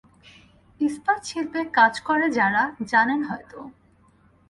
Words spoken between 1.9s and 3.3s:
করে যারা, জানেন